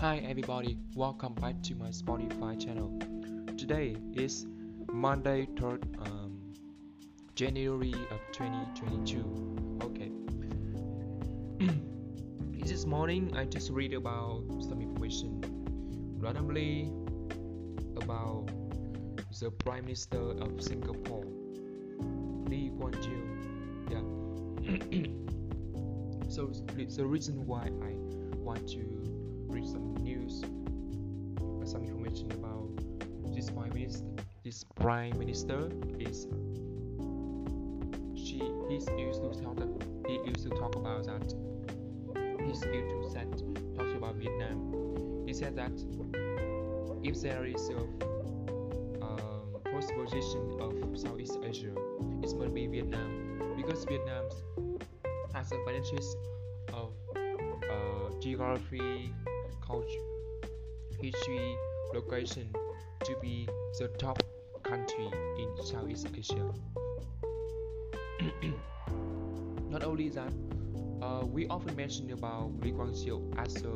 [0.00, 2.96] Hi everybody, welcome back to my Spotify channel.
[3.56, 4.46] Today is
[4.92, 6.38] Monday, 3rd um,
[7.34, 9.80] January of 2022.
[9.82, 10.12] Okay.
[12.64, 15.42] this morning I just read about some information
[16.20, 16.92] randomly
[18.00, 18.46] about
[19.40, 21.26] the Prime Minister of Singapore,
[22.46, 23.26] Lee Kuan Yew.
[23.90, 24.04] Yeah.
[26.28, 27.94] so the reason why I
[28.44, 29.08] want to
[29.48, 30.40] read some news,
[31.70, 32.68] some information about
[33.34, 34.04] this prime minister.
[34.44, 36.26] This prime minister is
[38.14, 39.58] she he's used to talk
[40.06, 41.34] he used to talk about that
[42.46, 45.24] he's used to talk about Vietnam.
[45.26, 45.72] He said that
[47.02, 47.78] if there is a
[49.04, 51.72] um, first position of Southeast Asia,
[52.22, 54.24] it must be Vietnam because Vietnam
[55.34, 56.16] has advantages
[56.72, 59.12] of uh, geography,
[59.68, 60.00] culture,
[61.00, 61.56] history,
[61.92, 62.50] location
[63.04, 63.46] to be
[63.78, 64.22] the top
[64.62, 66.52] country in Southeast Asia.
[69.68, 70.32] Not only that,
[71.02, 73.72] uh, we often mention about Lee Kuan Yew as a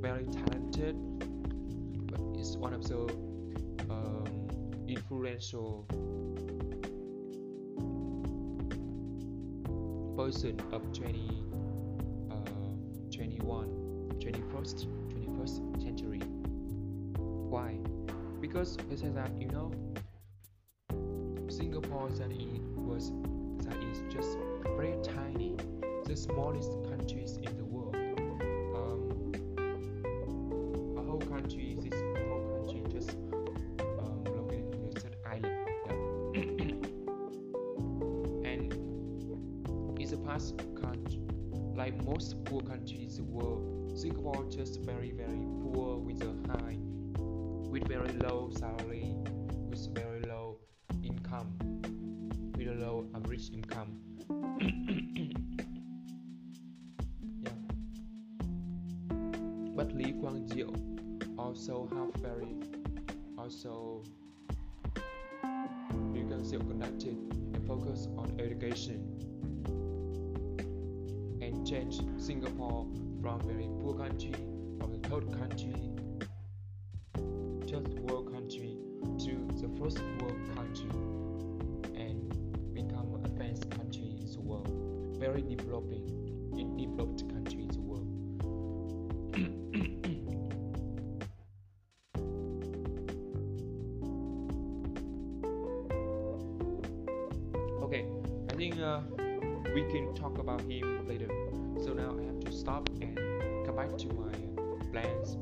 [0.00, 0.96] very talented,
[2.10, 3.06] but is one of the
[3.88, 4.48] um,
[4.88, 5.86] influential
[10.16, 11.44] person of 20,
[12.30, 12.34] uh,
[13.14, 13.68] 21,
[14.18, 15.05] 21st,
[15.36, 16.20] 21st century.
[17.50, 17.78] Why?
[18.40, 19.72] Because they said that you know
[21.48, 23.12] Singapore that it was
[23.64, 24.38] that is just
[24.76, 25.56] very tiny,
[26.04, 27.96] the smallest countries in the world.
[28.76, 29.32] Um,
[30.96, 33.10] a whole country, is this whole country just
[33.80, 35.56] um, located in certain island.
[36.34, 36.42] Yeah.
[38.50, 41.20] and it's a past country,
[41.76, 43.92] like most poor countries in the world.
[43.94, 46.78] Singapore just very very poor with a high,
[47.70, 49.14] with very low salary,
[49.68, 50.58] with very low
[51.02, 51.52] income,
[52.56, 53.98] with a low average income.
[57.42, 57.50] yeah.
[59.76, 60.72] But Lee Kuan Yew
[61.38, 62.56] also have very
[63.38, 64.02] also
[66.14, 67.16] Lee Kuan Yew conducted
[67.54, 69.25] and focused on education
[71.66, 72.86] and changed Singapore
[73.20, 74.32] from very poor country,
[74.78, 75.74] from the third country,
[77.66, 78.76] third world country
[79.18, 80.90] to the first world country,
[81.96, 82.30] and
[82.72, 84.70] become an advanced country in the world,
[85.18, 86.04] very developing,
[86.56, 88.06] in developed country in the world.
[97.82, 98.06] okay,
[98.50, 99.00] I think uh,
[99.74, 101.28] we can talk about him later.
[101.82, 103.16] So now I have to stop and
[103.66, 104.32] come back to my
[104.92, 105.36] plans